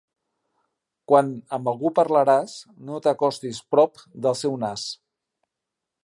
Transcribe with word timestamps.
Quan 1.11 1.27
amb 1.57 1.67
algú 1.71 1.91
parlaràs, 1.99 2.55
no 2.87 2.97
t'acostis 3.07 3.59
prop 3.75 4.01
del 4.27 4.39
seu 4.41 4.57
nas. 4.63 4.87